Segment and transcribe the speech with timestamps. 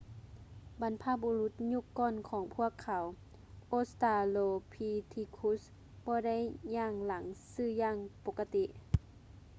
[0.81, 3.03] ບັນພະບູລຸດຍຸກກ່ອນຂອງພວກເຂົາ
[3.73, 5.61] australopithecus
[6.05, 6.37] ບໍ່ໄດ້
[6.75, 8.65] ຍ່າງຫຼັງຊື່ຢ່າງປົກກະຕິ